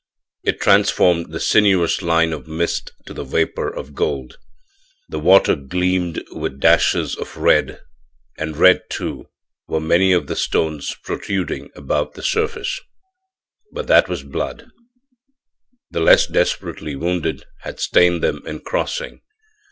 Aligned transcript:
It 0.43 0.59
transformed 0.59 1.31
the 1.31 1.39
sinuous 1.39 2.01
line 2.01 2.33
of 2.33 2.47
mist 2.47 2.91
to 3.05 3.13
the 3.13 3.23
vapor 3.23 3.69
of 3.69 3.93
gold. 3.93 4.39
The 5.07 5.19
water 5.19 5.55
gleamed 5.55 6.23
with 6.31 6.59
dashes 6.59 7.15
of 7.15 7.37
red, 7.37 7.79
and 8.35 8.57
red, 8.57 8.81
too, 8.89 9.27
were 9.67 9.79
many 9.79 10.11
of 10.11 10.25
the 10.25 10.35
stones 10.35 10.95
protruding 11.03 11.69
above 11.75 12.15
the 12.15 12.23
surface. 12.23 12.79
But 13.71 13.85
that 13.89 14.09
was 14.09 14.23
blood; 14.23 14.71
the 15.91 16.01
less 16.01 16.25
desperately 16.25 16.95
wounded 16.95 17.45
had 17.59 17.79
stained 17.79 18.23
them 18.23 18.41
in 18.47 18.61
crossing. 18.61 19.21